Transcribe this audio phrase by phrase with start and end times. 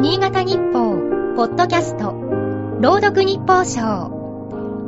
[0.00, 0.96] 新潟日報、
[1.36, 2.12] ポッドキャスト、
[2.80, 4.08] 朗読日報賞。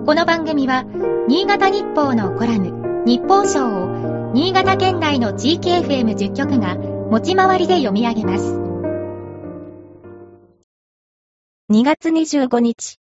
[0.07, 0.85] この番組は、
[1.29, 8.55] 新潟日報のコラム、日報賞を、新潟県内の地域 FM10 局が、持ち回りで読み上げます。
[11.71, 12.97] 2月25日。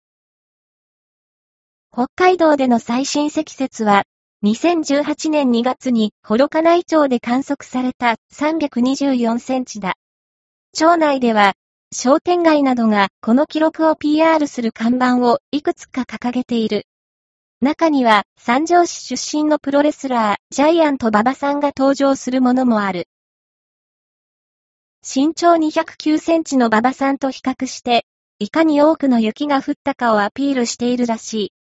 [1.93, 4.05] 北海道での最新積雪は、
[4.43, 9.93] 2018年2月に幌加内町で観測された324センチだ。
[10.73, 11.53] 町内では、
[11.91, 16.85] 商店街などがこの記録を PR する看板をいくつか掲げている。
[17.61, 23.07] 中には、三条市出身のプロレスラー、ジャイアント馬場さんが登場するものもある。
[25.03, 28.05] 身長209センチの馬場さんと比較して、
[28.37, 31.53] いかに多くの雪が降ったかをアピールしているらしい。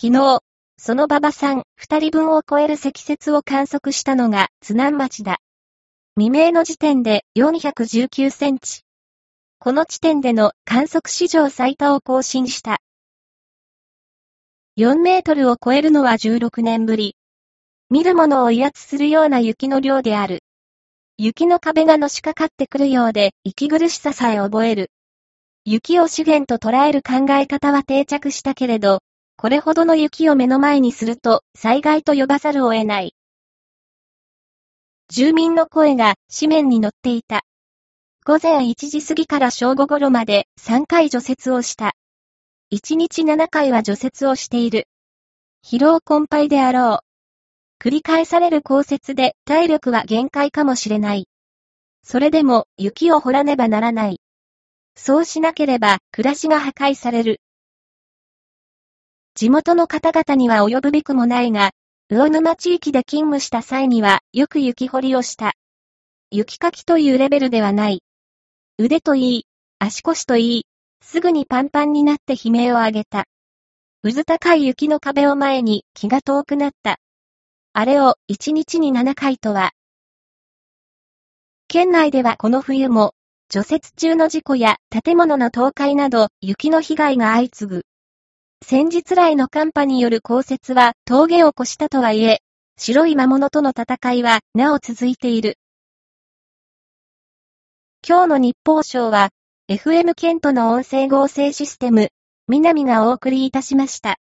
[0.00, 0.40] 昨日、
[0.78, 5.40] その馬場さん二人分を超える積雪を観測したのが津南町だ。
[6.16, 8.82] 未明の時点で419センチ。
[9.60, 12.78] この地点での観測史上最多を更新した。
[14.76, 17.16] 4メートルを超えるのは16年ぶり。
[17.90, 20.44] 見るものを威圧するような雪の量である。
[21.16, 24.92] 雪の壁がのしかかってくるようで息苦しささえ覚える。
[25.64, 29.00] 雪を資源と捉える考え方は定着したけれど、
[29.36, 33.12] これほどの雪を目の前にすると災害と呼ばざるを得ない。
[35.10, 37.42] 住民の声が紙面に載っていた。
[38.28, 41.94] 午前1時過ぎから正午頃まで3回除雪をした。
[42.70, 44.86] 1日7回は除雪をしている。
[45.64, 47.82] 疲労困憊であろう。
[47.82, 51.26] 繰り返される降雪で体力は限界かもしれない。
[52.02, 54.20] それでも雪を掘らねばならない。
[54.94, 57.40] そうしなければ暮らしが破壊される。
[59.36, 61.70] 地元の方々には及ぶべくもないが、
[62.10, 65.54] 魚沼地域で勤務した際にはよく雪掘りをした。
[66.30, 68.02] 雪かきというレベルではない。
[68.80, 69.46] 腕といい、
[69.80, 70.66] 足腰といい、
[71.02, 73.24] すぐにパンパンになって悲鳴を上げた。
[74.04, 77.00] うず高い雪の壁を前に気が遠くなった。
[77.72, 79.72] あれを1日に7回とは。
[81.66, 83.14] 県内ではこの冬も、
[83.48, 87.82] 除雪中の事故や建物の倒壊など雪の被害が相次ぐ。
[88.64, 92.42] 先日来の寒波による降雪は峠を越したとはいえ、
[92.76, 95.58] 白い魔物との戦いはなお続いている。
[98.10, 99.28] 今日の日報賞は、
[99.70, 102.08] FM ケントの音声合成システム、
[102.48, 104.16] 南がお送りいたしました。